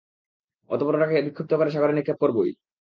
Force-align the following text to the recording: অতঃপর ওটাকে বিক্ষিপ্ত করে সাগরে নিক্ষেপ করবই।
অতঃপর 0.69 0.95
ওটাকে 0.97 1.25
বিক্ষিপ্ত 1.27 1.51
করে 1.57 1.69
সাগরে 1.71 1.93
নিক্ষেপ 1.97 2.17
করবই। 2.23 2.51